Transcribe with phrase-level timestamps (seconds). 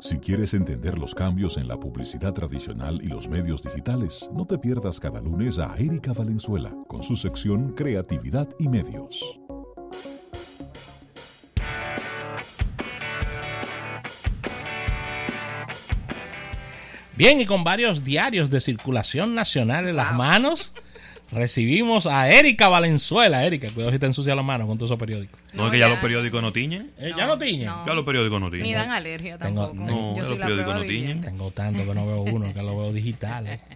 [0.00, 4.58] Si quieres entender los cambios en la publicidad tradicional y los medios digitales, no te
[4.58, 9.18] pierdas cada lunes a Erika Valenzuela con su sección Creatividad y Medios.
[17.16, 20.72] Bien, y con varios diarios de circulación nacional en las manos,
[21.32, 23.44] recibimos a Erika Valenzuela.
[23.44, 25.38] Erika, cuidado si te ensucia las manos con todos esos periódicos.
[25.52, 26.90] No, es que ya, los periódicos no tiñen.
[26.98, 27.70] Eh, ¿Ya no tiñen?
[27.86, 28.66] Ya los periódicos no tiñen.
[28.66, 29.90] Ni dan alergia Tengo- tampoco.
[29.90, 31.20] no, Yo ya soy los periódicos no tiñen.
[31.20, 33.46] Tengo tanto que no veo uno, que lo veo digital.
[33.46, 33.60] eh.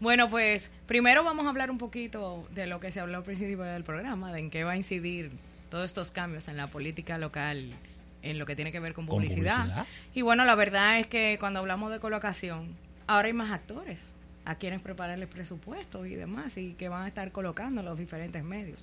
[0.00, 3.62] Bueno, pues primero vamos a hablar un poquito de lo que se habló al principio
[3.64, 5.32] del programa, de en qué va a incidir
[5.70, 7.72] todos estos cambios en la política local,
[8.22, 9.86] en lo que tiene que ver con publicidad.
[10.14, 12.68] Y bueno, la verdad es que cuando hablamos de colocación,
[13.08, 13.98] ahora hay más actores
[14.48, 18.42] a quienes prepararles presupuestos y demás, y que van a estar colocando en los diferentes
[18.42, 18.78] medios.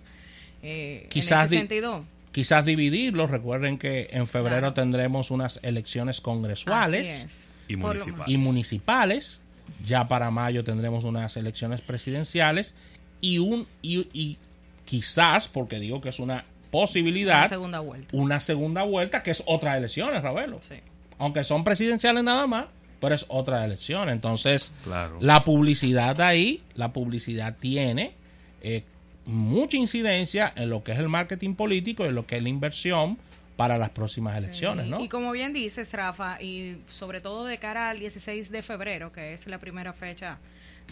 [0.62, 3.30] Eh, Quizás en ese di- sentido, Quizás dividirlos.
[3.32, 4.74] Recuerden que en febrero Claro.
[4.74, 7.28] tendremos unas elecciones congresuales.
[7.68, 8.28] Y municipales.
[8.28, 9.42] y municipales.
[9.86, 12.76] Ya para mayo tendremos unas elecciones presidenciales
[13.22, 14.38] y un y, y
[14.86, 18.08] quizás, porque digo que es una posibilidad, Una segunda vuelta.
[18.12, 20.60] una segunda vuelta que es otras elecciones, Ravelo.
[20.62, 20.76] Sí.
[21.18, 22.66] Aunque son presidenciales nada más,
[23.06, 24.10] pero es otra elección.
[24.10, 25.18] Entonces, Claro.
[25.22, 28.14] la publicidad ahí, la publicidad tiene
[28.62, 28.84] eh,
[29.26, 32.50] mucha incidencia en lo que es el marketing político y en lo que es la
[32.50, 33.18] inversión
[33.56, 35.00] para las próximas elecciones, Sí, ¿no?
[35.04, 39.34] Y como bien dices, Rafa, y sobre todo de cara al 16 de febrero, que
[39.34, 40.40] es la primera fecha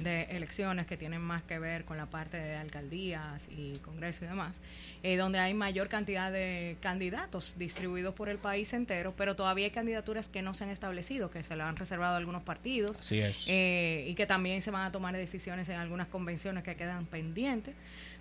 [0.02, 4.28] de elecciones que tienen más que ver con la parte de alcaldías y congreso y
[4.28, 4.60] demás,
[5.04, 9.72] eh, donde hay mayor cantidad de candidatos distribuidos por el país entero, pero todavía hay
[9.72, 13.00] candidaturas que no se han establecido, que se lo han reservado a algunos partidos.
[13.00, 13.46] Así es.
[13.48, 17.76] Eh, y que también se van a tomar decisiones en algunas convenciones que quedan pendientes.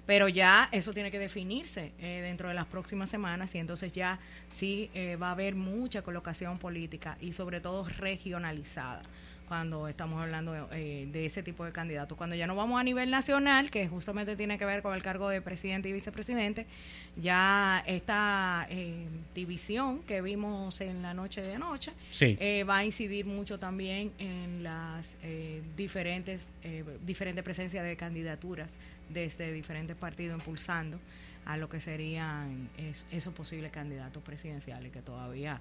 [0.07, 4.19] Pero ya eso tiene que definirse eh, dentro de las próximas semanas y entonces ya
[4.51, 9.03] sí eh, va a haber mucha colocación política y sobre todo regionalizada
[9.53, 12.17] cuando estamos hablando eh, de ese tipo de candidatos.
[12.17, 15.29] Cuando ya no vamos a nivel nacional, que justamente tiene que ver con el cargo
[15.29, 16.65] de presidente y vicepresidente,
[17.21, 19.05] ya esta eh,
[19.35, 22.39] división que vimos en la noche de anoche Sí.
[22.41, 28.79] eh, va a incidir mucho también en las eh, diferentes eh, diferente presencia de candidaturas
[29.11, 30.99] desde diferentes partidos impulsando
[31.45, 35.61] a lo que serían es- esos posibles candidatos presidenciales que todavía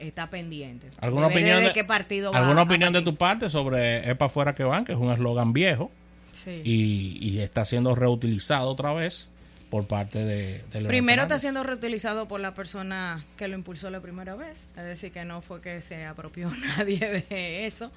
[0.00, 0.88] está pendiente.
[1.00, 4.54] ¿Alguna opinión, de de, qué partido ¿alguna opinión de tu parte sobre Es para fuera
[4.54, 5.90] que van, que es un eslogan viejo
[6.32, 6.60] Sí.
[6.64, 9.29] y, y está siendo reutilizado otra vez
[9.70, 14.00] por parte de, de Primero está siendo reutilizado por la persona que lo impulsó la
[14.00, 17.90] primera vez, es decir, que no fue que se apropió nadie de eso,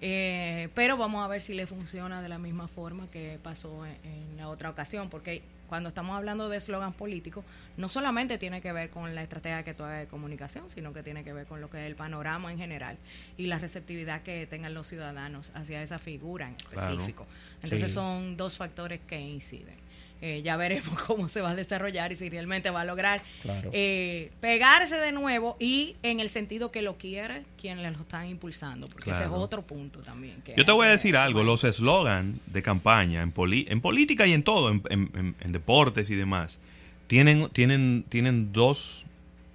[0.00, 3.96] Eh, pero vamos a ver si le funciona de la misma forma que pasó en,
[4.04, 7.44] en la otra ocasión, porque cuando estamos hablando de eslogan político,
[7.76, 11.04] no solamente tiene que ver con la estrategia que tú hagas de comunicación, sino que
[11.04, 12.96] tiene que ver con lo que es el panorama en general
[13.38, 16.90] y la receptividad que tengan los ciudadanos hacia esa figura en Claro.
[16.90, 17.24] específico.
[17.62, 17.94] Entonces Sí.
[17.94, 19.76] son dos factores que inciden.
[20.22, 23.70] Eh, ya veremos cómo se va a desarrollar y si realmente va a lograr Claro.
[23.72, 28.28] eh, pegarse de nuevo y en el sentido que lo quiere quien le lo están
[28.28, 30.42] impulsando, porque ese es otro punto también.
[30.42, 33.80] que Yo te voy a que- decir algo, los eslogan de campaña en, poli- en
[33.80, 36.58] política y en todo, en, en- en- en deportes y demás,
[37.06, 39.06] tienen, tienen, tienen dos,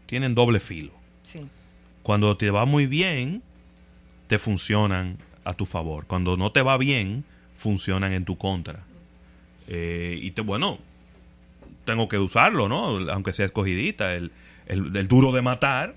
[0.08, 0.92] tienen doble filo.
[1.24, 1.46] Sí,
[2.04, 3.42] Cuando te va muy bien,
[4.28, 6.06] te funcionan a tu favor.
[6.08, 7.24] Cuando no te va bien,
[7.58, 8.84] funcionan en tu contra.
[9.68, 10.80] Eh, y te, bueno,
[11.86, 12.98] tengo que usarlo, ¿no?
[13.12, 14.32] Aunque sea escogidita, el,
[14.68, 15.96] el- duro de matar.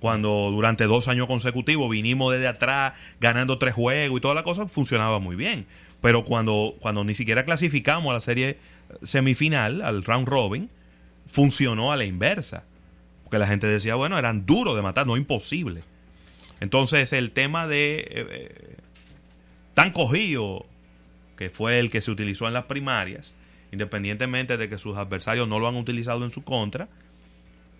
[0.00, 4.66] Cuando durante dos años consecutivos vinimos desde atrás ganando tres juegos y toda la cosa,
[4.66, 5.66] funcionaba muy bien.
[6.00, 8.56] Pero cuando, cuando ni siquiera clasificamos a la serie
[9.02, 10.70] semifinal, al round robin,
[11.26, 12.64] funcionó a la inversa.
[13.24, 15.82] Porque la gente decía, bueno, eran duros de matar, no imposible.
[16.60, 18.76] Entonces el tema de eh, eh,
[19.74, 20.64] tan cogido,
[21.40, 23.32] que fue el que se utilizó en las primarias,
[23.72, 26.86] independientemente de que sus adversarios no lo han utilizado en su contra,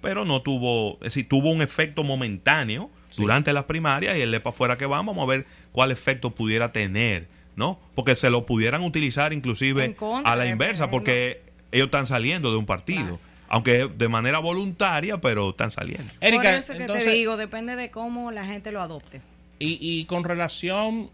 [0.00, 2.88] pero no tuvo, es decir, tuvo un efecto momentáneo
[3.19, 6.31] durante las primarias y el de para afuera que vamos, vamos a ver cuál efecto
[6.31, 7.79] pudiera tener, ¿no?
[7.94, 12.56] Porque se lo pudieran utilizar inclusive contra, a la inversa, porque ellos están saliendo de
[12.56, 13.02] un partido.
[13.02, 13.19] Claro.
[13.50, 16.11] Aunque de manera voluntaria, pero están saliendo.
[16.23, 19.20] Erika, Por eso que entonces, te digo, depende de cómo la gente lo adopte.
[19.58, 21.11] y, y con relación,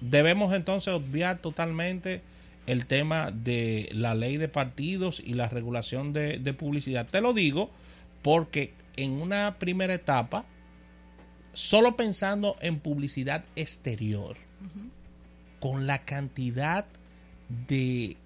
[0.00, 2.22] debemos entonces obviar totalmente
[2.66, 7.06] el tema de la ley de partidos y la regulación de, de publicidad.
[7.06, 7.70] Te lo digo
[8.22, 10.44] porque en una primera etapa,
[11.52, 14.36] solo pensando en publicidad exterior,
[15.60, 16.84] con la cantidad
[17.68, 18.16] de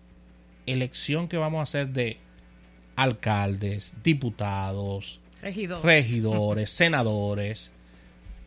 [0.66, 2.18] elección que vamos a hacer de
[2.96, 5.84] alcaldes, diputados, Regidor.
[5.84, 7.70] regidores, senadores,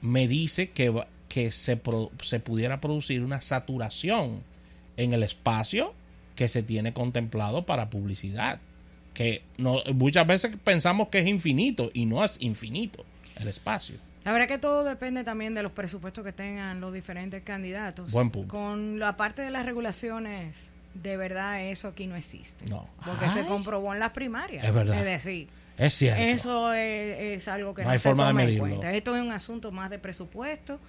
[0.02, 4.42] me dice que, que se, pro- se pudiera producir una saturación
[4.96, 5.94] en el espacio
[6.38, 8.62] que se tiene contemplado para publicidad.
[9.14, 13.04] Que no, muchas veces pensamos que es infinito y no es infinito
[13.36, 13.98] el espacio.
[14.24, 18.14] La verdad que todo depende también de los presupuestos que tengan los diferentes candidatos.
[18.14, 18.48] Buen punto.
[18.56, 20.56] Con la parte de las regulaciones,
[20.94, 22.66] de verdad eso aquí no existe.
[22.68, 22.88] No.
[23.06, 24.66] Porque se comprobó en las primarias.
[24.66, 24.98] Es verdad.
[25.00, 26.22] Es decir, Es cierto.
[26.22, 28.68] eso es, es algo que No no, hay se forma de toma en medirlo.
[28.68, 28.94] cuenta.
[28.94, 30.80] Esto es un asunto más de presupuesto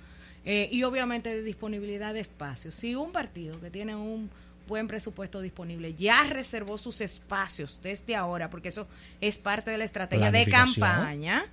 [0.46, 2.74] eh, y obviamente de disponibilidad de espacios.
[2.74, 4.30] Si un partido que tiene un
[4.68, 8.86] buen presupuesto disponible ya reservó sus espacios desde ahora, porque eso
[9.20, 11.46] es parte de la estrategia de campaña,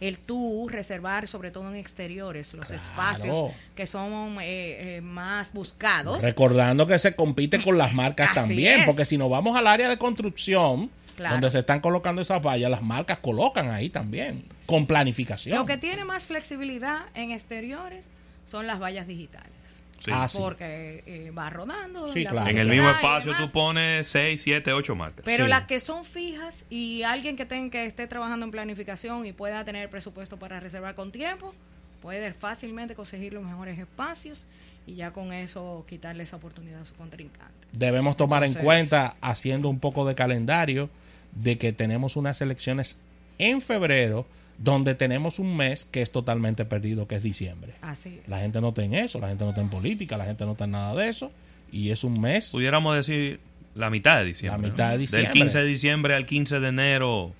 [0.00, 2.82] el tú reservar sobre todo en exteriores los Claro.
[2.82, 6.22] espacios que son eh, eh, más buscados.
[6.22, 8.86] Recordando que se compite con las marcas Así también, es.
[8.86, 11.34] porque si nos vamos al área de construcción, Claro.
[11.34, 15.58] donde se están colocando esas vallas, las marcas colocan ahí también, con planificación.
[15.58, 18.06] Lo que tiene más flexibilidad en exteriores
[18.48, 19.52] son las vallas digitales.
[19.98, 20.10] Sí.
[20.14, 20.38] Ah, sí.
[20.38, 22.08] porque eh, va rodando.
[22.08, 22.50] Sí, la claro.
[22.50, 25.22] En el mismo espacio tú pones 6, 7, 8 marcas.
[25.24, 25.50] Pero Sí.
[25.50, 29.64] las que son fijas y alguien que, tenga, que esté trabajando en planificación y pueda
[29.64, 31.52] tener presupuesto para reservar con tiempo,
[32.00, 34.46] puede fácilmente conseguir los mejores espacios
[34.86, 37.52] y ya con eso quitarle esa oportunidad a su contrincante.
[37.72, 40.88] Debemos tomar en cuenta, haciendo un poco de calendario,
[41.32, 43.00] de que tenemos unas elecciones
[43.38, 44.26] en febrero,
[44.58, 47.74] donde tenemos un mes que es totalmente perdido, que es diciembre.
[47.80, 48.28] Así es.
[48.28, 50.52] La gente no está en eso, la gente no está en política, la gente no
[50.52, 51.30] está en nada de eso,
[51.70, 53.40] y es un mes Pudiéramos decir
[53.74, 54.62] la mitad de diciembre.
[54.62, 54.92] La mitad ¿no?
[54.92, 55.28] de diciembre.
[55.28, 57.32] Del 15 de diciembre al 15 de enero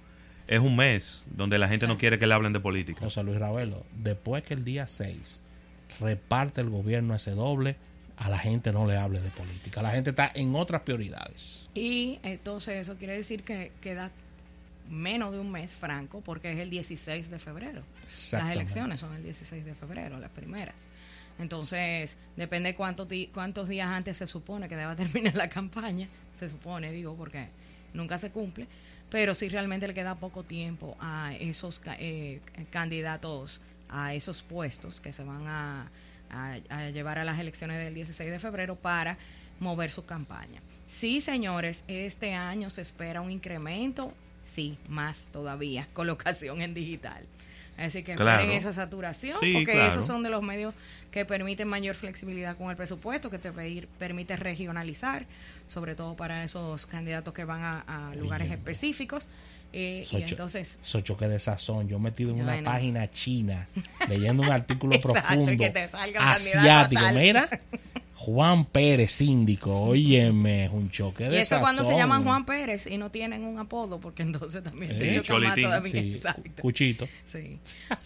[0.47, 3.01] es un mes donde la gente no quiere que le hablen de política.
[3.05, 5.43] José Luis Ravelo, después que el día 6
[6.01, 7.77] reparte el gobierno ese doble,
[8.17, 9.83] a la gente no le hable de política.
[9.83, 11.69] La gente está en otras prioridades.
[11.75, 14.11] Y entonces eso quiere decir que queda
[14.89, 17.83] menos de un mes, Franco, porque es el 16 de febrero.
[18.43, 20.87] Las elecciones son el 16 de febrero, las primeras.
[21.39, 26.09] Entonces, depende cuántos, cuántos días antes se supone que deba terminar la campaña,
[26.39, 27.49] se supone, digo, porque
[27.95, 28.67] nunca se cumple,
[29.11, 32.41] pero sí realmente le queda poco tiempo a esos eh,
[32.71, 35.91] candidatos a esos puestos que se van a,
[36.31, 39.17] a- a llevar a las elecciones del 16 de febrero para
[39.61, 40.61] mover su campaña.
[40.87, 44.13] Sí, señores, este año se espera un incremento,
[44.53, 47.23] sí, más todavía, colocación en digital.
[47.77, 48.41] Así que Claro.
[48.41, 49.93] esperen esa saturación, Sí, porque claro.
[49.93, 50.75] esos son de los medios
[51.13, 55.27] que permiten mayor flexibilidad con el presupuesto, que te pedir- permite regionalizar,
[55.69, 59.29] sobre todo para esos candidatos que van a, a lugares específicos.
[59.73, 61.89] eh, y entonces, esos choques de sazón.
[61.89, 62.71] Yo metido en una Bueno.
[62.71, 63.69] página china,
[64.09, 67.03] leyendo un artículo Exacto, profundo, que te salga un candidato asiático.
[67.15, 67.49] Mira,
[68.19, 72.89] Juan Pérez, síndico, óyeme, es un choque y de eso cuando se llaman Juan Pérez
[72.89, 75.83] y no tienen un apodo, porque entonces también Sí, se todavía.
[75.83, 76.63] Sí, Exacto.
[76.63, 77.09] Cuchito.
[77.25, 77.61] Sí.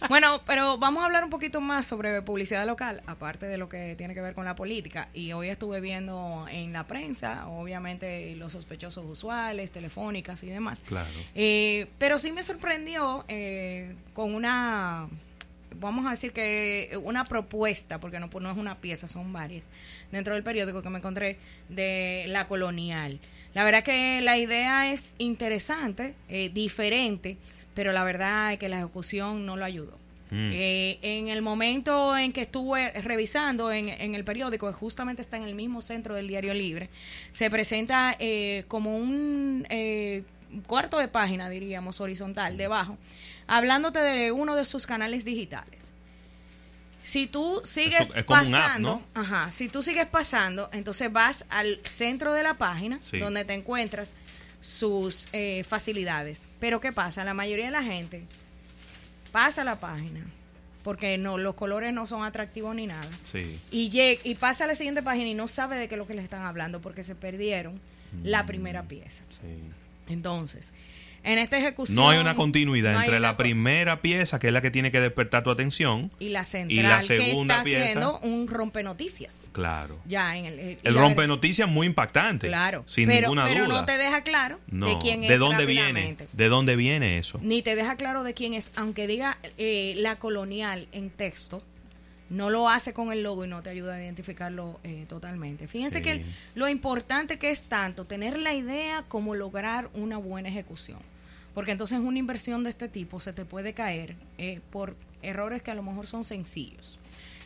[0.09, 3.95] Bueno, pero vamos a hablar un poquito más sobre publicidad local, aparte de lo que
[3.97, 5.09] tiene que ver con la política.
[5.15, 10.83] Y hoy estuve viendo en la prensa, obviamente, los sospechosos usuales, telefónicas y demás.
[10.87, 11.09] Claro.
[11.33, 15.07] Eh, pero sí me sorprendió eh, con una,
[15.79, 19.65] vamos a decir que una propuesta, porque no, no es una pieza, son varias,
[20.11, 21.37] dentro del periódico que me encontré
[21.69, 23.19] de la colonial.
[23.53, 27.37] La verdad que la idea es interesante, eh, diferente,
[27.73, 30.03] pero la verdad es que la ejecución no lo ayudó.
[30.33, 30.49] Mm.
[30.51, 35.37] Eh, en el momento en que estuve revisando en, en el periódico, que justamente está
[35.37, 36.89] en el mismo centro del Diario Libre,
[37.29, 40.23] se presenta eh, como un eh,
[40.65, 42.97] cuarto de página, diríamos, horizontal, debajo,
[43.47, 45.93] hablándote de uno de sus canales digitales.
[47.03, 49.21] Si tú sigues Eso app, pasando, ¿no?
[49.21, 53.19] ajá, si tú sigues pasando, entonces vas al centro de la página Sí.
[53.19, 54.15] donde te encuentras
[54.61, 56.47] sus eh, facilidades.
[56.61, 57.25] Pero ¿qué pasa?
[57.25, 58.25] La mayoría de la gente
[59.33, 60.21] pasa la página
[60.83, 63.09] porque no los colores no son atractivos ni nada.
[63.29, 63.59] Sí.
[63.71, 63.91] Y,
[64.23, 66.23] y pasa a la siguiente página y no sabe de qué es lo que les
[66.23, 67.79] están hablando porque se perdieron
[68.13, 68.25] Mm.
[68.27, 69.23] la primera pieza.
[69.29, 69.57] sí.
[70.07, 70.71] Entonces,
[71.23, 71.95] en esta ejecución...
[71.95, 74.61] No hay una continuidad no hay entre una la co- primera pieza, que es la
[74.61, 76.11] que tiene que despertar tu atención.
[76.19, 79.49] y la central, y la que segunda está pieza- haciendo un rompenoticias.
[79.53, 79.97] Claro.
[80.05, 82.47] Ya en el, eh, El la rompe verdad- noticias muy impactante.
[82.47, 83.79] Claro, Sin pero, ninguna pero duda.
[83.81, 86.17] no te deja claro No, de quién es ¿De dónde viene?
[86.33, 87.39] ¿De dónde viene eso?
[87.41, 91.63] Ni te deja claro de quién es, aunque diga eh, la colonial en texto,
[92.29, 95.67] no lo hace con el logo y no te ayuda a identificarlo eh, totalmente.
[95.67, 96.03] Fíjense Sí.
[96.03, 96.25] que el-
[96.55, 100.99] lo importante que es tanto tener la idea como lograr una buena ejecución.
[101.53, 105.71] Porque entonces una inversión de este tipo se te puede caer eh, por errores que
[105.71, 106.99] a lo mejor son sencillos.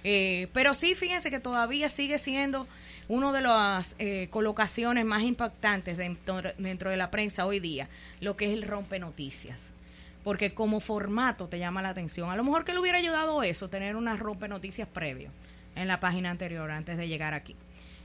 [0.03, 2.67] Eh, pero sí, fíjense que todavía sigue siendo
[3.09, 7.89] una de las eh, colocaciones más impactantes dentro, dentro de la prensa hoy día,
[8.21, 9.73] lo que es el rompe noticias.
[10.23, 12.29] porque como formato te llama la atención.
[12.29, 15.29] A lo mejor que le hubiera ayudado eso, tener una rompe noticias previo
[15.73, 17.55] en la página anterior antes de llegar aquí.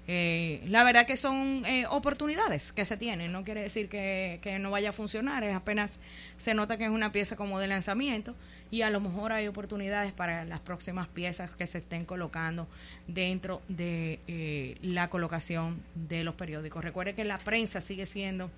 [0.08, 4.58] Eh, la verdad que son eh, oportunidades que se tienen, no quiere decir que, que,
[4.58, 6.00] no vaya a funcionar, es apenas
[6.38, 8.34] se nota que es una pieza como de lanzamiento
[8.72, 12.66] y a lo mejor hay oportunidades para las próximas piezas que se estén colocando
[13.06, 16.82] dentro de eh, la colocación de los periódicos.
[16.82, 18.50] Recuerde que la prensa sigue siendo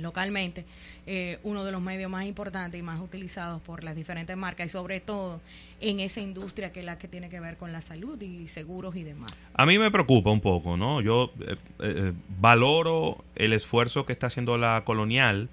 [0.00, 0.64] localmente
[1.06, 4.68] eh, uno de los medios más importantes y más utilizados por las diferentes marcas y
[4.68, 5.40] sobre todo
[5.80, 8.96] en esa industria que es la que tiene que ver con la salud y seguros
[8.96, 9.50] y demás.
[9.54, 11.00] A mí me preocupa un poco, ¿no?
[11.00, 15.48] Yo eh, eh, valoro el esfuerzo que está haciendo la colonial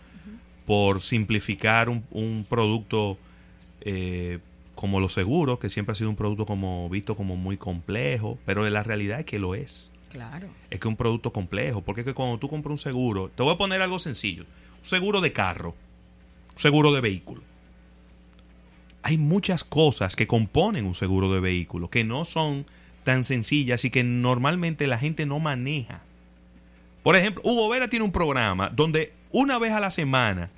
[0.65, 3.17] por simplificar un, producto
[4.75, 8.69] como los seguros, que siempre ha sido un producto como visto como muy complejo, pero
[8.69, 9.89] la realidad es que lo es.
[10.09, 10.47] Claro.
[10.69, 13.43] Es que es un producto complejo, porque es que cuando tú compras un seguro, te
[13.43, 15.75] voy a poner algo sencillo, un seguro de carro,
[16.53, 17.41] un seguro de vehículo.
[19.03, 22.65] Hay muchas cosas que componen un seguro de vehículo que no son
[23.03, 26.01] tan sencillas y que normalmente la gente no maneja.
[27.03, 30.49] Por ejemplo, Hugo Vera tiene un programa donde una vez a la semana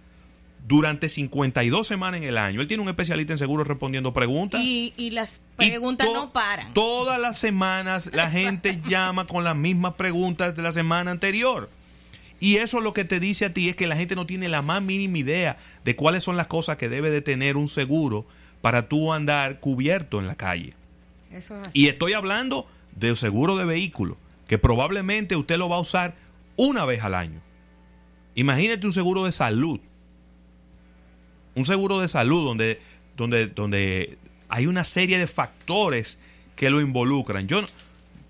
[0.67, 2.61] durante 52 semanas en el año.
[2.61, 4.61] Él tiene un especialista en seguros respondiendo preguntas.
[4.63, 6.73] Y, y las preguntas Y no paran.
[6.73, 11.69] Todas las semanas la gente llama con las mismas preguntas de la semana anterior.
[12.39, 14.61] Y eso lo que te dice a ti es que la gente no tiene la
[14.61, 18.25] más mínima idea de cuáles son las cosas que debe de tener un seguro
[18.61, 20.73] para tú andar cubierto en la calle.
[21.31, 21.79] Eso es así.
[21.81, 26.15] Y estoy hablando de seguro de vehículo, que probablemente usted lo va a usar
[26.55, 27.41] una vez al año.
[28.35, 29.79] Imagínate un seguro de salud.
[31.59, 32.79] Un seguro de salud donde,
[33.17, 36.17] donde, donde hay una serie de factores
[36.55, 37.49] que lo involucran.
[37.49, 37.65] Yo,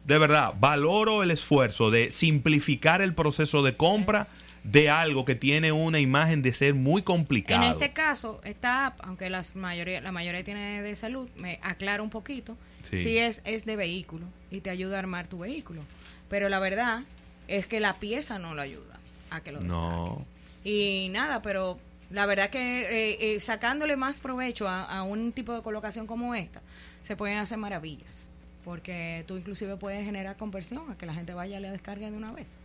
[0.05, 4.29] de verdad, valoro el esfuerzo de simplificar el proceso de compra
[4.63, 7.63] de algo que tiene una imagen de ser muy complicado.
[7.63, 12.01] En este caso, esta app, aunque las mayoría, la mayoría tiene de salud, me aclara
[12.01, 13.03] un poquito, Sí.
[13.03, 15.81] sí, es, es de vehículo y te ayuda a armar tu vehículo.
[16.29, 17.03] Pero la verdad
[17.47, 19.79] es que la pieza no lo ayuda a que lo destaque.
[19.79, 20.25] No.
[20.63, 21.77] Y nada, pero
[22.09, 26.33] la verdad que eh, eh, sacándole más provecho a, a un tipo de colocación como
[26.35, 26.61] esta,
[27.01, 28.27] se pueden hacer maravillas.
[28.65, 32.17] Porque tú inclusive puedes generar conversión a que la gente vaya y la descargue de
[32.17, 32.57] una vez.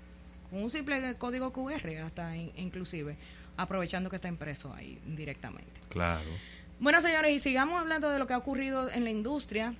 [0.50, 3.16] Con un simple código QR hasta in- inclusive,
[3.56, 5.80] aprovechando que está impreso ahí directamente.
[5.88, 6.24] Claro.
[6.80, 9.74] Bueno, señores, y sigamos hablando de lo que ha ocurrido en la industria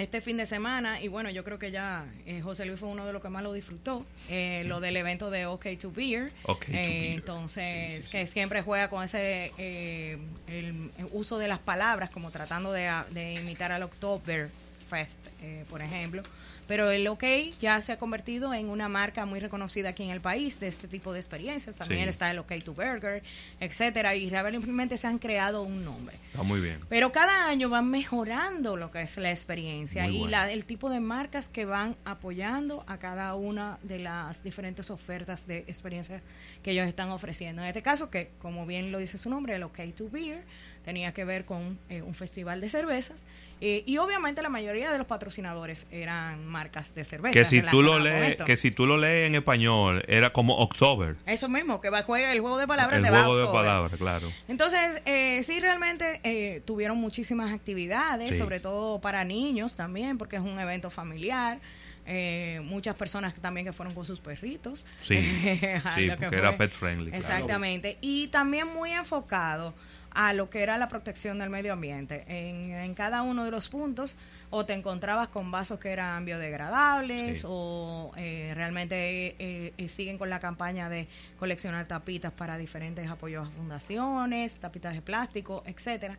[0.00, 1.00] este fin de semana.
[1.00, 3.42] Y bueno, yo creo que ya eh, José Luis fue uno de los que más
[3.42, 4.04] lo disfrutó.
[4.28, 6.32] eh, lo del evento de OK to Beer.
[6.44, 7.12] OK to Eh, Beer.
[7.14, 8.10] Entonces, Sí, sí, sí.
[8.10, 13.34] que siempre juega con ese el, el uso de las palabras, como tratando de, de
[13.34, 16.22] imitar al Oktoberfest, eh, por ejemplo.
[16.70, 17.24] Pero el OK
[17.60, 20.86] ya se ha convertido en una marca muy reconocida aquí en el país de este
[20.86, 21.74] tipo de experiencias.
[21.76, 22.10] También Sí.
[22.10, 23.24] está el OK to Burger,
[23.58, 24.14] etcétera.
[24.14, 26.16] Y realmente se han creado un nombre.
[26.30, 26.78] Está muy bien.
[26.88, 30.30] Pero cada año van mejorando lo que es la experiencia Muy y bueno.
[30.30, 35.48] la, el tipo de marcas que van apoyando a cada una de las diferentes ofertas
[35.48, 36.22] de experiencias
[36.62, 37.62] que ellos están ofreciendo.
[37.62, 40.44] En este caso, que como bien lo dice su nombre, el OK to Beer,
[40.90, 43.24] tenía que ver con eh, un festival de cervezas
[43.60, 47.32] eh, y obviamente la mayoría de los patrocinadores eran marcas de cerveza.
[47.32, 51.14] Que si tú lo lees, que si tú lo lees en español, era como October.
[51.26, 54.28] Eso mismo, que va juega el juego de palabras el juego de palabras, claro.
[54.48, 58.38] Entonces, eh, sí, realmente eh, tuvieron muchísimas actividades, Sí.
[58.38, 61.60] sobre todo para niños también, porque es un evento familiar.
[62.06, 64.84] Eh, muchas personas también que fueron con sus perritos.
[65.02, 65.18] Sí,
[65.94, 67.24] sí, porque era pet friendly, claro.
[67.24, 67.98] Exactamente.
[68.00, 69.74] Y también muy enfocado
[70.12, 72.24] a lo que era la protección del medio ambiente.
[72.26, 74.16] En, en cada uno de los puntos
[74.50, 77.46] o te encontrabas con vasos que eran biodegradables Sí.
[77.48, 81.06] o eh, realmente eh, eh, siguen con la campaña de
[81.38, 86.18] coleccionar tapitas para diferentes apoyos a fundaciones, tapitas de plástico, etcétera.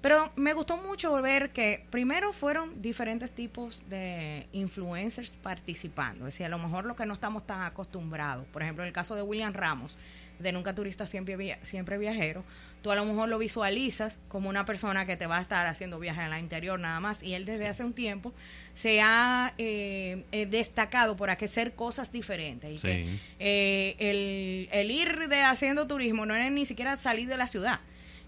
[0.00, 6.26] Pero me gustó mucho ver que primero fueron diferentes tipos de influencers participando.
[6.26, 8.46] Es decir, a lo mejor lo que no estamos tan acostumbrados.
[8.48, 9.98] Por ejemplo, en el caso de William Ramos,
[10.38, 12.44] de Nunca Turista Siempre, Via- siempre Viajero,
[12.82, 15.98] tú a lo mejor lo visualizas como una persona que te va a estar haciendo
[15.98, 17.22] viajes la interior nada más.
[17.22, 18.32] Y él desde hace un tiempo
[18.74, 22.70] se ha eh, eh, destacado por hacer cosas diferentes.
[22.70, 22.86] Y Sí.
[22.88, 27.46] que eh, el, el ir de haciendo turismo no es ni siquiera salir de la
[27.46, 27.80] ciudad.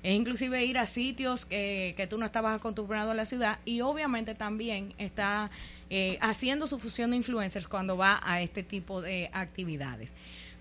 [0.03, 3.81] Es inclusive ir a sitios que, que tú no estabas acostumbrado a la ciudad y
[3.81, 5.50] obviamente también está
[5.91, 10.12] eh, haciendo su fusión de influencers cuando va a este tipo de actividades.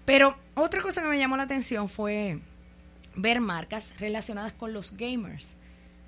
[0.07, 2.39] Pero otra cosa que me llamó la atención fue
[3.15, 5.55] ver marcas relacionadas con los gamers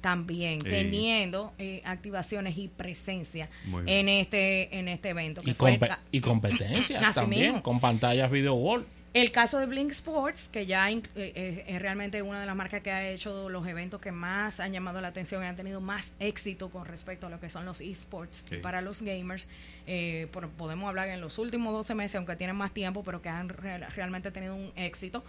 [0.01, 0.69] también Sí.
[0.69, 3.49] teniendo eh, activaciones y presencia
[3.85, 7.63] en este en este evento que Y, fue compe- y competencias también, mismo.
[7.63, 8.85] con pantallas video wall.
[9.11, 12.81] El caso de Blink Sports, que ya eh, eh, es realmente una de las marcas
[12.83, 16.13] que ha hecho los eventos que más han llamado la atención y han tenido más
[16.19, 19.47] éxito con respecto a lo que son los esports para los gamers.
[19.91, 23.49] Eh, podemos hablar en los últimos 12 meses, aunque tienen más tiempo, pero que han
[23.49, 25.23] realmente tenido un éxito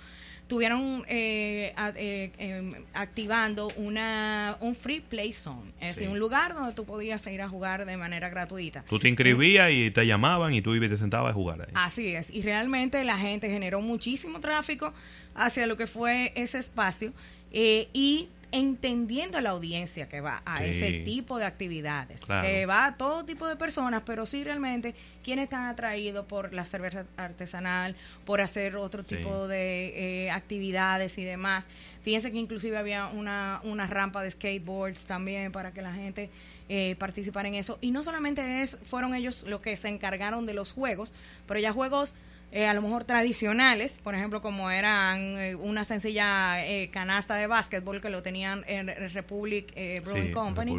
[0.51, 6.73] estuvieron eh, eh, em, activando una un free play zone, es decir, un lugar donde
[6.73, 8.83] tú podías ir a jugar de manera gratuita.
[8.89, 11.69] Tú te inscribías y te llamaban y tú ibas y te sentabas a jugar ahí.
[11.75, 14.93] Así es, y realmente la gente generó muchísimo tráfico
[15.37, 17.13] hacia lo que fue ese espacio
[17.53, 22.97] eh, y entendiendo la audiencia que va a ese tipo de actividades, que va a
[22.97, 28.41] todo tipo de personas, pero sí realmente quienes están atraídos por la cerveza artesanal, por
[28.41, 31.67] hacer otro tipo de eh, actividades y demás.
[32.03, 36.31] Fíjense que inclusive había una, una rampa de skateboards también para que la gente
[36.69, 37.79] eh, participara en eso.
[37.81, 41.13] Y no solamente es, fueron ellos los que se encargaron de los juegos,
[41.47, 42.15] pero ya juegos
[42.53, 47.47] eh, a lo mejor tradicionales, por ejemplo, como eran eh, una sencilla eh, canasta de
[47.47, 49.73] básquetbol que lo tenían en Republic
[50.05, 50.77] Brewing Company,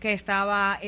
[0.00, 0.78] que, estaba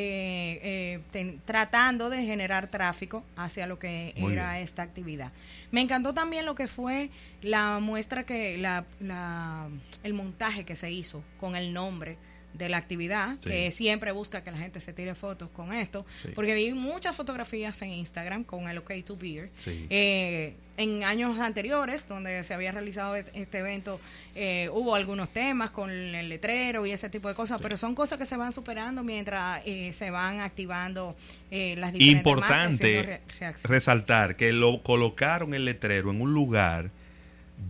[1.45, 5.33] tratando de generar tráfico hacia lo que era esta actividad.
[5.71, 7.11] Me encantó también lo que fue
[7.43, 9.69] la muestra que, la, la,
[10.03, 12.19] el montaje que se hizo con el nombre
[12.55, 16.55] de la actividad, que siempre busca que la gente se tire fotos con esto, porque
[16.55, 19.51] vi muchas fotografías en Instagram con el OK to Beer.
[19.67, 23.99] Eh, en años anteriores, donde se había realizado este evento,
[24.35, 28.19] eh, hubo algunos temas con el letrero y ese tipo de cosas, pero son cosas
[28.19, 31.17] que se van superando mientras eh, se van activando
[31.51, 33.21] las diferentes Importante
[33.65, 36.91] resaltar que lo colocaron el letrero en un lugar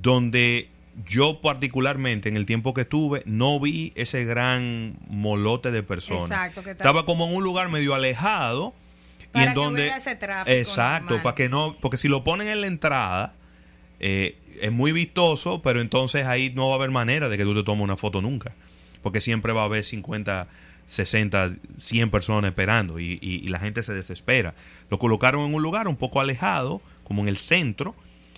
[0.02, 0.68] donde
[1.04, 6.24] yo particularmente en el tiempo que estuve no vi ese gran molote de personas.
[6.24, 8.74] Exacto, que estaba como en un lugar medio alejado
[9.34, 12.66] y en donde ese tráfico exacto, para que no, porque si lo ponen en la
[12.66, 13.34] entrada
[14.00, 17.54] eh, es muy vistoso, pero entonces ahí no va a haber manera de que tú
[17.54, 18.52] te tomes una foto nunca,
[19.02, 20.48] porque siempre va a haber 50
[20.86, 24.54] 60, 100 personas esperando y, y la gente se desespera.
[24.88, 27.96] Lo colocaron en un lugar un poco alejado, como en el centro,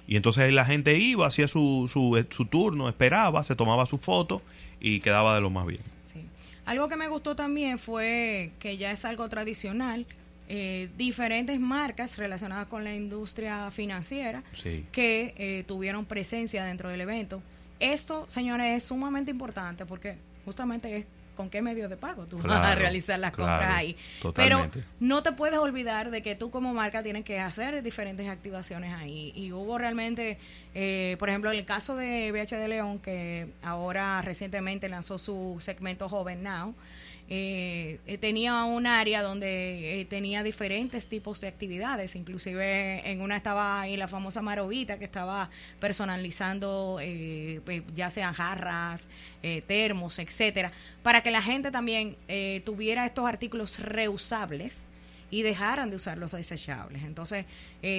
[0.09, 3.99] y entonces la gente iba, hacía su, su, eh, su turno, esperaba, se tomaba su
[3.99, 4.41] foto
[4.81, 5.83] y quedaba de lo más bien.
[6.03, 6.25] Sí.
[6.65, 10.07] Algo que me gustó también fue que ya es algo tradicional,
[10.49, 14.43] eh, diferentes marcas relacionadas con la industria financiera
[14.93, 17.43] que eh, tuvieron presencia dentro del evento.
[17.79, 20.17] Esto, señores, es sumamente importante porque
[20.47, 21.05] justamente es
[21.39, 23.97] con qué medio de pago tú vas a realizar las compras ahí.
[24.35, 28.93] Pero no te puedes olvidar de que tú como marca tienes que hacer diferentes activaciones
[28.93, 29.33] ahí.
[29.37, 30.37] Y hubo realmente,
[30.75, 36.09] eh, por ejemplo, el caso de BH de León, que ahora recientemente lanzó su segmento
[36.09, 36.75] Joven Now,
[37.31, 43.37] eh, eh, tenía un área donde eh, tenía diferentes tipos de actividades, inclusive en una
[43.37, 46.99] estaba ahí la famosa Marovita que estaba personalizando
[47.95, 49.09] ya sean jarras,
[49.67, 52.17] termos, etcétera, para que la gente también
[52.65, 54.87] tuviera estos artículos reusables
[55.31, 57.03] y dejaran de usar los desechables.
[57.03, 57.45] Entonces,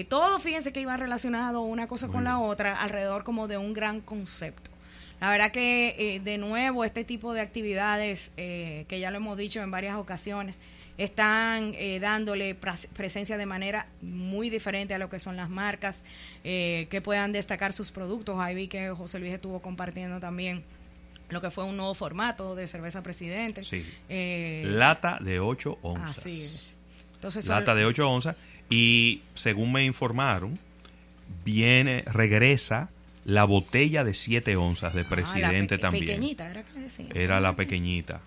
[0.07, 4.01] todo fíjense que iba relacionado una cosa con la otra alrededor como de un gran
[4.01, 4.71] concepto.
[5.19, 9.37] La verdad que eh, de nuevo este tipo de actividades, eh, que ya lo hemos
[9.37, 10.59] dicho en varias ocasiones,
[10.97, 16.03] están eh, dándole presencia de manera muy diferente a lo que son las marcas
[16.43, 18.37] que puedan destacar sus productos.
[18.39, 20.63] Ahí vi que José Luis estuvo compartiendo también
[21.29, 23.63] lo que fue un nuevo formato de cerveza presidente.
[23.63, 23.85] Sí.
[24.65, 26.17] Lata de 8 onzas.
[26.17, 26.77] Así es.
[27.15, 28.35] Entonces, Lata de 8 onzas.
[28.69, 30.59] Y según me informaron,
[31.45, 32.89] viene, regresa
[33.25, 36.05] la botella de 7 onzas de ah, presidente también.
[36.05, 37.07] Pequeñita, era que decía.
[37.13, 38.21] Era la pequeñita.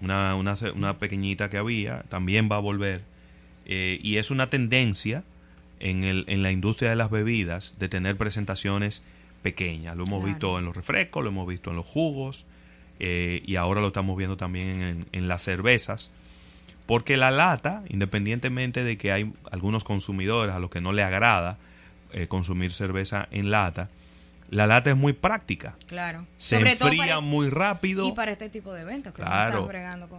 [0.00, 3.02] Una, una, una, pequeñita que había, también va a volver.
[3.66, 5.24] Eh, y es una tendencia
[5.80, 9.02] en, el, en la industria de las bebidas de tener presentaciones
[9.42, 9.96] pequeñas.
[9.96, 12.46] Lo hemos visto en los refrescos, lo hemos visto en los jugos
[13.00, 16.10] eh, y ahora lo estamos viendo también en, en las cervezas.
[16.86, 21.58] Porque la lata, independientemente de que hay algunos consumidores a los que no le agrada
[22.12, 23.88] eh, consumir cerveza en lata,
[24.54, 25.74] la lata es muy práctica.
[25.88, 26.26] Claro.
[26.38, 28.08] Se enfría muy rápido.
[28.08, 29.12] Y para este tipo de eventos.
[29.12, 29.68] claro.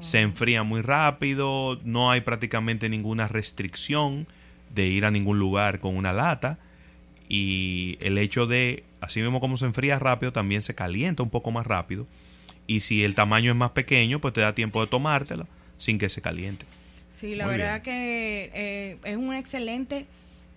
[0.02, 1.80] Se enfría muy rápido.
[1.86, 4.28] No hay prácticamente ninguna restricción
[4.74, 6.58] de ir a ningún lugar con una lata.
[7.30, 11.52] Y el hecho de, así mismo como se enfría rápido, también se calienta un poco
[11.52, 12.06] más rápido.
[12.68, 15.46] Y si el tamaño es más pequeño, pues te da tiempo de tomártela
[15.78, 16.66] sin que se caliente.
[17.14, 20.08] Sí, la verdad que eh, es un excelente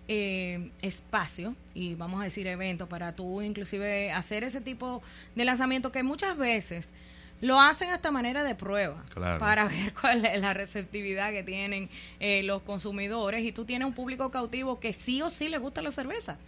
[0.09, 5.03] eh, espacio y vamos a decir evento para tú inclusive hacer ese tipo
[5.35, 6.93] de lanzamiento que muchas veces
[7.41, 9.05] lo hacen hasta manera de prueba
[9.39, 11.89] para ver cuál es la receptividad que tienen
[12.21, 15.83] eh, los consumidores y tú tienes un público cautivo que sí o sí le gusta
[15.83, 16.39] la cerveza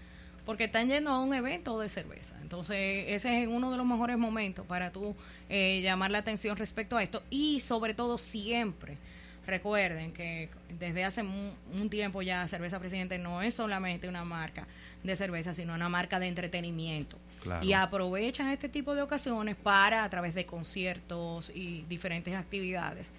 [0.46, 2.34] porque están yendo a un evento de cerveza.
[2.42, 5.14] Entonces, ese es uno de los mejores momentos para tú
[5.48, 8.96] eh, llamar la atención respecto a esto y sobre todo siempre
[9.50, 14.66] recuerden que desde hace un, tiempo ya Cerveza Presidente no es solamente una marca
[15.02, 17.18] de cerveza, sino una marca de entretenimiento.
[17.62, 23.10] Y aprovechan este tipo de ocasiones para, a través de conciertos y diferentes actividades,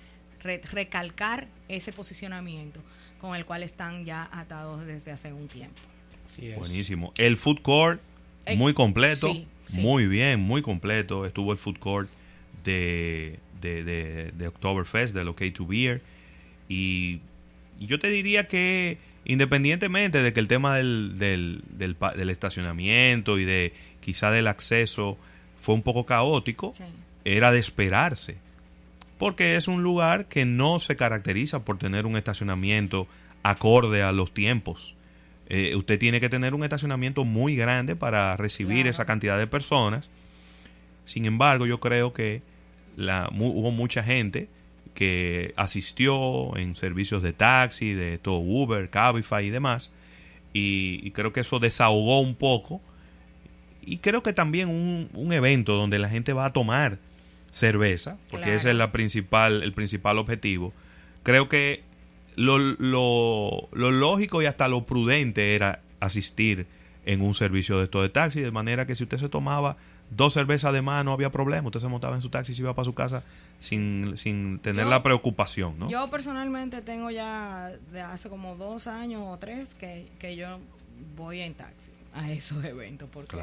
[0.44, 2.82] recalcar ese posicionamiento
[3.20, 5.80] con el cual están ya atados desde hace un tiempo.
[6.56, 7.14] Buenísimo.
[7.18, 8.02] El food court,
[8.46, 9.36] eh, muy completo.
[9.74, 11.26] Muy bien, muy completo.
[11.26, 12.10] Estuvo el food court
[12.64, 16.02] de, de, de, de Oktoberfest, del OK to Beer.
[16.72, 17.20] Y,
[17.80, 23.74] yo te diría que independientemente de que el tema del, del, del, estacionamiento y de
[24.00, 25.18] quizá del acceso
[25.62, 26.74] fue un poco caótico,
[27.26, 28.38] era de esperarse.
[29.18, 33.08] Porque es un lugar que no se caracteriza por tener un estacionamiento
[33.44, 34.96] acorde a los tiempos.
[35.50, 40.10] Eh, usted tiene que tener un estacionamiento muy grande para recibir esa cantidad de personas.
[41.06, 42.42] Sin embargo, yo creo que
[42.96, 44.48] la, hubo mucha gente
[44.94, 49.92] que asistió en servicios de taxi, de todo Uber, Cabify y demás.
[50.54, 52.82] Y, creo que eso desahogó un poco.
[53.82, 57.00] Y creo que también un, un evento donde la gente va a tomar
[57.52, 60.74] cerveza, porque ese es la principal, el principal objetivo.
[61.24, 61.84] Creo que
[62.36, 66.68] lo, lo, lo lógico y hasta lo prudente era asistir
[67.06, 69.78] en un servicio de esto de taxi, de manera que si usted se tomaba
[70.12, 72.62] dos cervezas de más no había problema, usted se montaba en su taxi y se
[72.62, 73.24] iba para su casa
[73.60, 75.90] sin, sin tener la preocupación, ¿no?
[75.90, 80.60] Yo personalmente tengo ya de hace como dos años o tres que, que yo
[81.16, 83.38] voy en taxi a esos eventos porque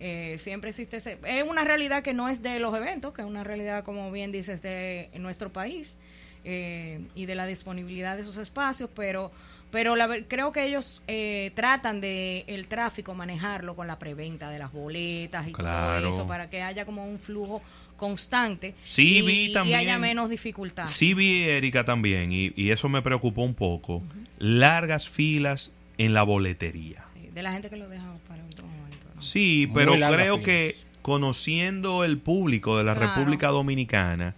[0.00, 1.18] eh, siempre existe ese...
[1.24, 4.32] Es una realidad que no es de los eventos, que es una realidad, como bien
[4.32, 5.98] dices, de nuestro país
[6.44, 9.30] eh, y de la disponibilidad de esos espacios, pero
[9.72, 14.58] pero la, creo que ellos eh, tratan de el tráfico manejarlo con la preventa de
[14.58, 17.62] las boletas y todo eso para que haya como un flujo
[17.96, 20.86] constante sí, y, vi también, haya menos dificultad.
[20.88, 24.02] Sí vi, Erika, también, y, y eso me preocupó un poco,
[24.38, 27.04] largas filas en la boletería.
[27.32, 28.98] de la gente que lo deja para otro momento.
[29.20, 34.34] Sí, pero creo que conociendo el público de la República Dominicana,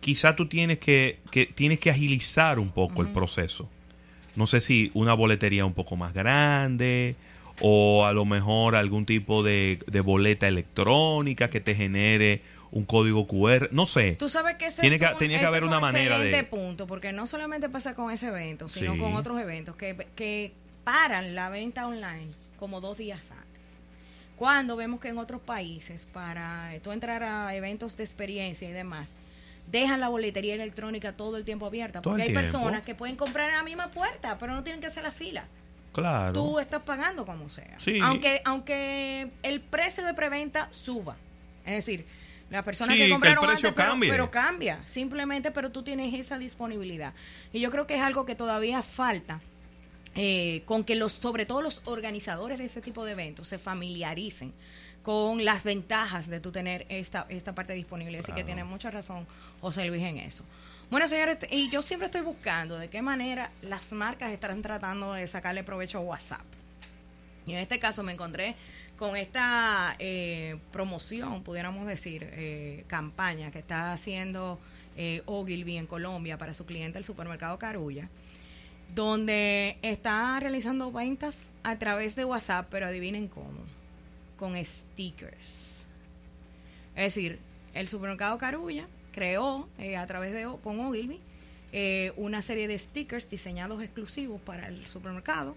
[0.00, 3.68] quizá tú tienes que, que, tienes que agilizar un poco el proceso
[4.36, 7.16] no sé si una boletería un poco más grande
[7.60, 12.42] o a lo mejor algún tipo de, boleta electrónica que te genere
[12.72, 14.16] un código QR, no sé.
[14.18, 17.26] Tú sabes que ese tiene que, tenía que haber una manera de punto, porque no
[17.28, 22.32] solamente pasa con ese evento, sino con otros eventos que, que paran la venta online
[22.58, 23.76] como dos días antes.
[24.36, 29.12] Cuando vemos que en otros países, para tú entrar a eventos de experiencia y demás,
[29.66, 32.00] dejan la boletería electrónica todo el tiempo abierta.
[32.00, 35.02] porque hay personas que pueden comprar en la misma puerta, pero no tienen que hacer
[35.02, 35.46] la fila.
[35.92, 36.32] Claro.
[36.32, 37.76] Tú estás pagando como sea.
[38.02, 41.16] Aunque, aunque el precio de preventa suba.
[41.64, 42.04] Es decir,
[42.50, 43.72] la persona que compraron antes,
[44.08, 44.80] pero, cambia.
[44.84, 47.14] Simplemente, pero tú tienes esa disponibilidad.
[47.52, 49.40] Y yo creo que es algo que todavía falta.
[50.16, 54.52] Eh, con que los, sobre todo los organizadores de ese tipo de eventos se familiaricen
[55.04, 58.18] con las ventajas de tú tener esta, esta parte disponible.
[58.18, 59.26] Así que tiene mucha razón
[59.60, 60.44] José Luis en eso.
[60.90, 65.26] Bueno, señores, y yo siempre estoy buscando de qué manera las marcas están tratando de
[65.26, 66.44] sacarle provecho a WhatsApp.
[67.46, 68.56] Y en este caso me encontré
[68.96, 74.58] con esta eh, promoción, pudiéramos decir, eh, campaña que está haciendo
[74.96, 78.08] eh, Ogilvy en Colombia para su cliente el supermercado Carulla,
[78.94, 83.60] donde está realizando ventas a través de WhatsApp, pero adivinen cómo
[84.36, 85.86] con stickers.
[86.94, 87.38] Es decir,
[87.74, 91.20] el supermercado Carulla creó eh, a través de con Ogilvy
[91.72, 95.56] eh, una serie de stickers diseñados exclusivos para el supermercado,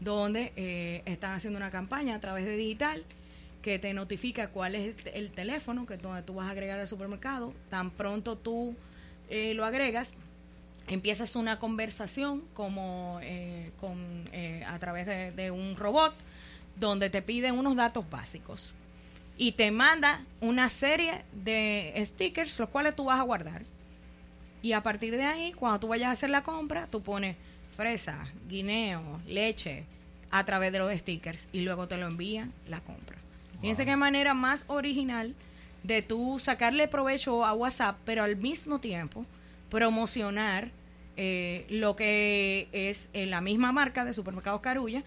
[0.00, 3.04] donde eh, están haciendo una campaña a través de digital
[3.62, 7.52] que te notifica cuál es el teléfono que donde tú vas a agregar al supermercado.
[7.70, 8.76] Tan pronto tú
[9.30, 10.14] lo agregas,
[10.86, 13.20] empiezas una conversación como
[13.80, 14.24] con,
[14.64, 16.14] a través de un robot
[16.78, 18.72] donde te piden unos datos básicos
[19.36, 23.62] y te manda una serie de stickers, los cuales tú vas a guardar.
[24.60, 27.36] Y a partir de ahí, cuando tú vayas a hacer la compra, tú pones
[27.76, 29.84] fresa, guineo, leche
[30.30, 33.16] a través de los stickers y luego te lo envían la compra.
[33.60, 35.34] Fíjense qué manera más original
[35.84, 39.24] de tú sacarle provecho a WhatsApp, pero al mismo tiempo
[39.70, 40.70] promocionar
[41.16, 45.02] eh, lo que es en la misma marca de Supermercados Carulla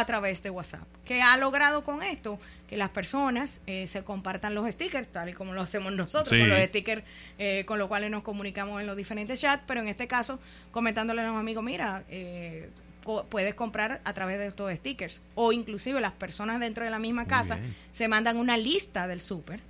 [0.00, 0.86] a través de WhatsApp.
[1.04, 2.38] ¿Qué ha logrado con esto?
[2.68, 6.48] Que las personas eh, se compartan los stickers, tal y como lo hacemos nosotros, con
[6.48, 7.02] los stickers
[7.38, 10.40] eh, con los cuales nos comunicamos en los diferentes chats, pero en este caso
[10.72, 12.70] comentándole a los amigos, mira, eh,
[13.04, 15.20] co- puedes comprar a través de estos stickers.
[15.36, 17.58] O inclusive las personas dentro de la misma casa
[17.92, 19.60] se mandan una lista del súper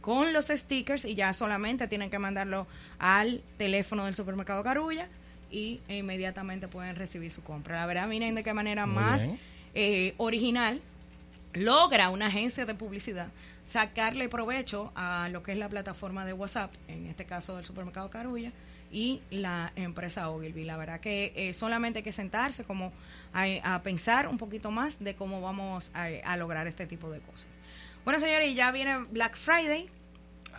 [0.00, 2.66] con los stickers y ya solamente tienen que mandarlo
[2.98, 5.08] al teléfono del supermercado Carulla
[5.50, 7.80] y e inmediatamente pueden recibir su compra.
[7.80, 9.38] La verdad, miren de qué manera Muy más bien.
[9.74, 10.80] Eh, original
[11.52, 13.28] logra una agencia de publicidad
[13.64, 18.10] sacarle provecho a lo que es la plataforma de WhatsApp, en este caso del supermercado
[18.10, 18.52] Carulla,
[18.92, 20.64] y la empresa Ogilvy.
[20.64, 22.92] La verdad que eh, solamente hay que sentarse como
[23.32, 27.20] a, a pensar un poquito más de cómo vamos a, a lograr este tipo de
[27.20, 27.48] cosas.
[28.04, 29.88] Bueno, señores, ya viene Black Friday.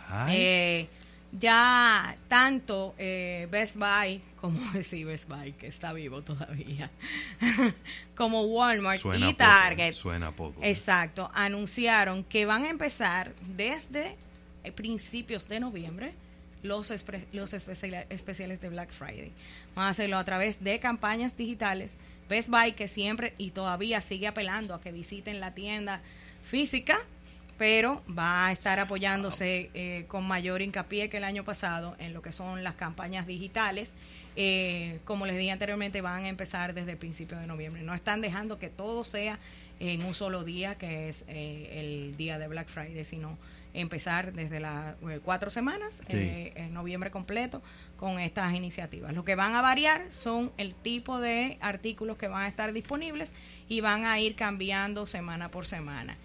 [0.08, 0.88] Ay, Eh,
[1.32, 6.90] ya tanto eh, Best Buy, como decir Best Buy, que está vivo todavía,
[8.14, 10.60] como Walmart suena y poco, Target, Suena poco.
[10.62, 14.16] exacto, anunciaron que van a empezar desde
[14.64, 16.14] eh, principios de noviembre
[16.62, 16.90] los,
[17.32, 19.32] los especial- especiales de Black Friday.
[19.74, 21.96] Van a hacerlo a través de campañas digitales.
[22.28, 26.00] Best Buy, que siempre y todavía sigue apelando a que visiten la tienda
[26.44, 26.98] física,
[27.58, 32.22] pero va a estar apoyándose eh, con mayor hincapié que el año pasado en lo
[32.22, 33.94] que son las campañas digitales.
[34.36, 37.82] Eh, como les dije anteriormente, van a empezar desde el principio de noviembre.
[37.82, 39.38] No están dejando que todo sea
[39.80, 41.70] en un solo día, que es eh,
[42.08, 43.38] el día de Black Friday, sino
[43.74, 46.16] empezar desde las eh, cuatro semanas, Sí.
[46.16, 47.62] eh, en noviembre completo,
[47.98, 49.12] con estas iniciativas.
[49.12, 53.32] Lo que van a variar son el tipo de artículos que van a estar disponibles
[53.68, 56.16] y van a ir cambiando semana por semana.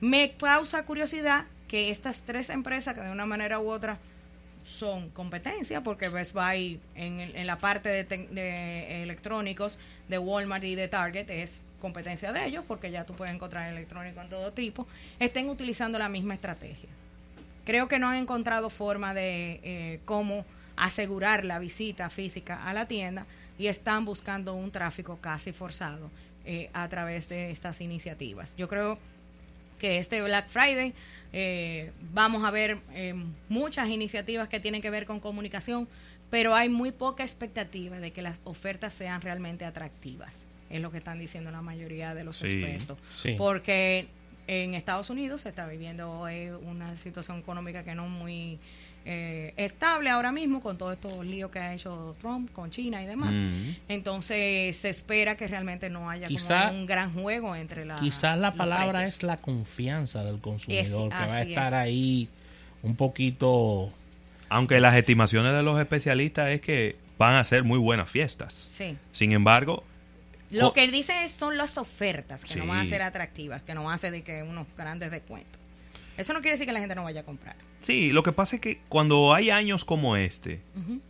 [0.00, 3.98] Me causa curiosidad que estas tres empresas, que de una manera u otra
[4.64, 10.88] son competencia, porque Best Buy en, en la parte de electrónicos de Walmart y de
[10.88, 14.86] Target es competencia de ellos, porque ya tú puedes encontrar electrónico en todo tipo,
[15.18, 16.88] estén utilizando la misma estrategia.
[17.64, 20.44] Creo que no han encontrado forma de eh, cómo
[20.76, 23.26] asegurar la visita física a la tienda
[23.58, 26.10] y están buscando un tráfico casi forzado
[26.44, 28.56] eh, a través de estas iniciativas.
[28.56, 28.98] Yo creo
[29.80, 30.94] que este Black Friday
[31.32, 33.14] eh, vamos a ver eh,
[33.48, 35.88] muchas iniciativas que tienen que ver con comunicación,
[36.30, 40.98] pero hay muy poca expectativa de que las ofertas sean realmente atractivas, es lo que
[40.98, 42.98] están diciendo la mayoría de los Sí, expertos.
[43.14, 43.34] sí.
[43.36, 44.06] Porque
[44.46, 48.58] en Estados Unidos se está viviendo eh, una situación económica que no muy
[49.64, 53.32] estable ahora mismo con todos estos líos que ha hecho Trump con China y demás.
[53.34, 53.70] Mm.
[53.88, 58.38] Entonces se espera que realmente no haya Quizá- como un gran juego entre la Quizás
[58.38, 61.78] la palabra es la confianza del consumidor, que va a estar es.
[61.78, 62.28] ahí
[62.82, 63.92] un poquito...
[64.48, 68.52] Aunque las estimaciones de los especialistas es que van a ser muy buenas fiestas.
[68.52, 68.96] Sí.
[69.12, 69.84] Sin embargo,
[70.50, 72.88] Lo que él dice es- son las ofertas que no van a Sí.
[72.90, 75.60] ser atractivas, que no van a ser de que unos grandes descuentos.
[76.20, 77.56] Eso no quiere decir que la gente no vaya a comprar.
[77.80, 80.60] sí, lo que pasa es que cuando hay años como este,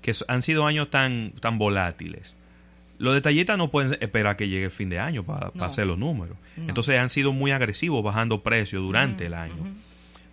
[0.03, 2.35] que han sido años tan, tan volátiles,
[2.99, 5.65] los detallistas no pueden esperar que llegue el fin de año para No.
[5.65, 6.37] hacer los números.
[6.57, 6.69] No.
[6.69, 9.55] Entonces han sido muy agresivos bajando precios durante el año.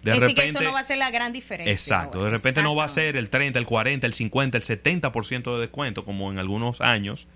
[0.04, 1.72] De decir, que repente, eso no va a ser la gran diferencia.
[1.72, 2.32] exacto, ahora.
[2.32, 5.62] de repente no va a ser el 30, el 40, el 50, el 70% de
[5.62, 7.28] descuento como en algunos años,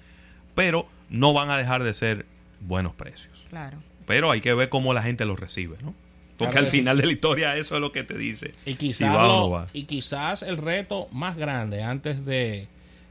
[0.54, 2.26] pero no van a dejar de ser
[2.60, 3.46] buenos precios.
[3.50, 3.78] Claro.
[4.06, 5.94] Pero hay que ver cómo la gente los recibe, ¿no?
[6.42, 8.52] Porque Claro al final de la historia eso es lo que te dice.
[8.66, 9.68] Y si quizás, va o lo- no va.
[9.74, 12.68] y quizás el reto más grande antes de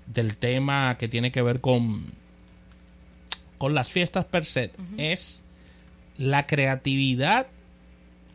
[0.07, 2.05] del tema que tiene que ver con,
[3.59, 5.41] con las fiestas per se es
[6.19, 7.47] la creatividad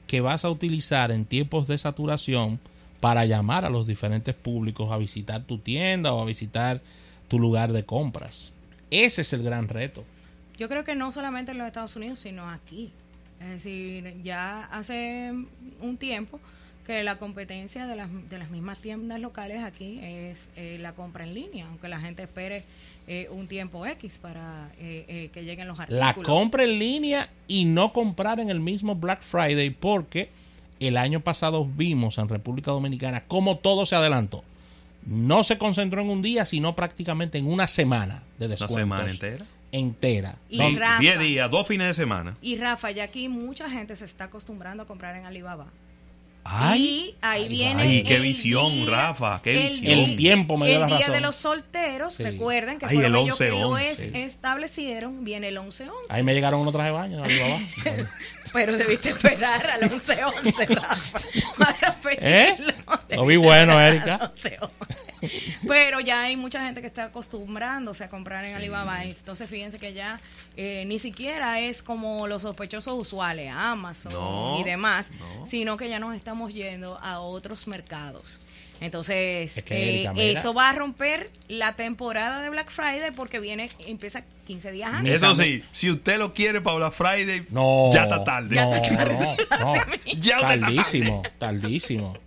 [0.08, 2.60] que vas a utilizar en tiempos de saturación
[3.00, 6.82] para llamar a los diferentes públicos a visitar tu tienda o a visitar
[7.28, 8.52] tu lugar de compras.
[8.92, 10.04] Ese es el gran reto.
[10.58, 12.92] Yo creo que no solamente en los Estados Unidos, sino aquí.
[13.40, 15.34] Es decir, ya hace
[15.82, 16.40] un tiempo
[16.86, 21.24] que la competencia de las, de las mismas tiendas locales aquí es eh, la compra
[21.24, 22.64] en línea, aunque la gente espere
[23.08, 26.06] eh, un tiempo X para eh, eh, que lleguen los artículos.
[26.18, 30.32] La compra en línea y no comprar en el mismo Black Friday porque
[30.80, 34.44] el año pasado vimos en República Dominicana cómo todo se adelantó.
[35.06, 38.80] No se concentró en un día, sino prácticamente en una semana de Una descuentos.
[38.80, 39.46] semana entera.
[39.72, 40.38] Entera.
[40.50, 41.00] Y Donde- Rafa.
[41.00, 42.38] 10 días, dos fines de semana.
[42.42, 45.68] Y Rafa, ya aquí mucha gente se está acostumbrando a comprar en Alibaba.
[46.48, 47.82] Ay, y ahí ay, viene.
[47.82, 49.82] ay, qué el visión, día- Rafa, qué el visión.
[49.96, 51.14] día- El tiempo me dio el la día razón.
[51.14, 52.24] de los solteros, Sí.
[52.24, 53.92] recuerden que Ay, el ellos que lo 11-11.
[53.92, 56.06] es- establecieron, viene el 11-11.
[56.10, 57.24] Ahí me llegaron unos trajes de baño.
[57.24, 57.58] Alibaba.
[58.56, 61.20] Pero debiste esperar al 11-11, Rafa.
[61.58, 62.56] Para ¿Eh?
[62.58, 62.74] pedirlo.
[63.10, 64.16] Lo vi bueno, Erika.
[64.16, 64.70] Al 11-11.
[65.68, 69.04] Pero ya hay mucha gente que está acostumbrándose a comprar en Alibaba.
[69.04, 70.18] Entonces, fíjense que ya
[70.56, 75.46] eh, ni siquiera es como los sospechosos usuales, Amazon No, y demás, no.
[75.46, 78.40] sino que ya nos estamos yendo a otros mercados.
[78.82, 83.70] Entonces, Es que, eh, eso va a romper la temporada de Black Friday porque viene,
[83.88, 85.14] empieza 15 días antes.
[85.16, 87.90] Eso sí, si usted lo quiere para Black Friday, No.
[87.94, 88.56] ya está tarde.
[88.56, 89.38] No, Ya está tarde.
[89.60, 89.76] no, no.
[89.76, 92.18] Ya usted está Tardísimo, tardísimo.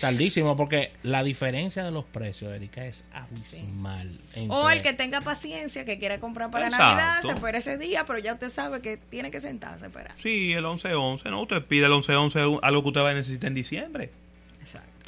[0.00, 4.20] Tardísimo, porque la diferencia de los precios, Erika, es abismal.
[4.34, 6.84] entre- O el que tenga paciencia, que quiera comprar para Exacto.
[6.86, 10.12] Navidad, se espera ese día, pero ya usted sabe que tiene que sentarse a esperar.
[10.14, 11.42] Sí, el 11-11, ¿no?
[11.42, 14.10] Usted pide el 11-11, algo que usted va a necesitar en diciembre.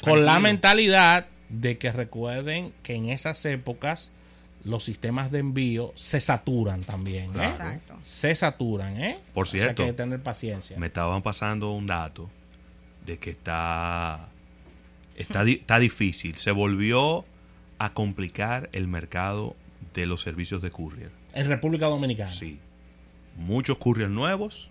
[0.01, 4.11] Con la mentalidad de que recuerden que en esas épocas
[4.63, 7.31] los sistemas de envío se saturan también.
[7.31, 7.33] ¿eh?
[7.33, 7.51] Claro.
[7.51, 7.97] Exacto.
[8.03, 9.17] Se saturan, ¿eh?
[9.33, 9.77] Por O sea cierto.
[9.77, 10.77] que hay que tener paciencia.
[10.77, 12.29] Me estaban pasando un dato
[13.05, 14.29] de que está,
[15.15, 16.35] está, está difícil.
[16.35, 17.25] Se volvió
[17.79, 19.55] a complicar el mercado
[19.95, 21.09] de los servicios de courier.
[21.33, 22.29] En República Dominicana.
[22.29, 22.59] Sí.
[23.35, 24.69] Muchos courier nuevos.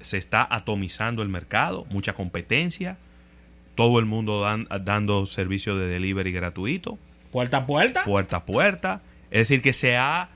[0.00, 2.96] Se está atomizando el mercado, mucha competencia.
[3.80, 6.98] Todo el mundo dan- dando servicio de delivery gratuito,
[7.32, 8.04] Puerta a puerta.
[8.04, 9.02] puerta a puerta.
[9.30, 10.28] Es decir, que se ha,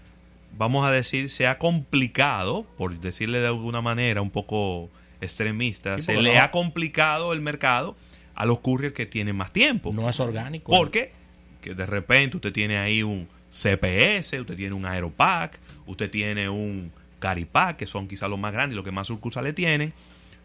[0.56, 4.88] vamos a decir, se ha complicado, por decirle de alguna manera un poco
[5.20, 7.96] extremista, Sí, se le ha complicado el mercado
[8.34, 9.92] a los couriers que tienen más tiempo.
[9.92, 10.70] No es orgánico.
[10.72, 11.12] Porque
[11.60, 16.92] que de repente usted tiene ahí un CPS, usted tiene un Aeropack, usted tiene un
[17.18, 19.92] Caripack, que son quizás los más grandes y los que más sucursales tienen.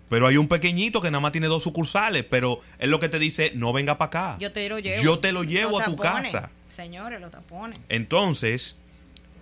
[0.09, 3.19] Pero hay un pequeñito que nada más tiene dos sucursales, pero es lo que te
[3.19, 4.37] dice, no venga para acá.
[4.39, 5.03] Yo te lo llevo.
[5.03, 6.49] Yo te lo llevo a tu casa.
[6.69, 7.77] Señores, los tapones.
[7.89, 8.75] Entonces,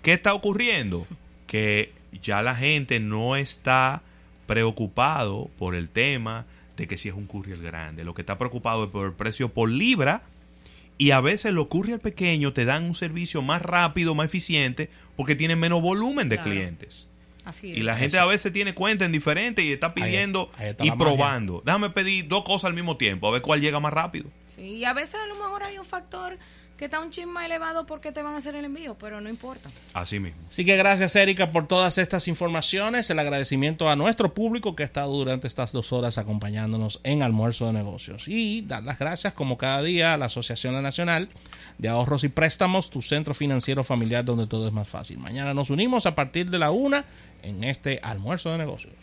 [0.01, 1.07] ¿qué está ocurriendo?
[1.45, 4.01] Que ya la gente no está
[4.45, 8.03] preocupado por el tema de que si es un courier grande.
[8.03, 10.21] Lo que está preocupado es por el precio por libra.
[10.99, 15.35] Y a veces los courier pequeños te dan un servicio más rápido, más eficiente, porque
[15.35, 16.49] tienen menos volumen de Claro.
[16.51, 17.07] clientes.
[17.47, 20.83] Así Y la gente a veces tiene cuenta en diferente y está pidiendo ahí está
[20.83, 21.05] y magia.
[21.05, 21.61] probando.
[21.65, 24.29] Déjame pedir dos cosas al mismo tiempo, a ver cuál llega más rápido.
[24.53, 26.37] Sí, y a veces a lo mejor hay un factor
[26.77, 29.69] que está un chisme elevado porque te van a hacer el envío, pero no importa.
[29.93, 30.39] Así mismo.
[30.51, 33.09] Así que gracias, Erika, por todas estas informaciones.
[33.09, 37.65] El agradecimiento a nuestro público que ha estado durante estas dos horas acompañándonos en Almuerzo
[37.65, 38.27] de Negocios.
[38.27, 41.29] Y dar las gracias, como cada día, a la Asociación Nacional
[41.79, 45.17] de Ahorros y Préstamos, tu centro financiero familiar donde todo es más fácil.
[45.17, 47.05] Mañana nos unimos a partir de la una
[47.43, 48.93] en este almuerzo de negocios.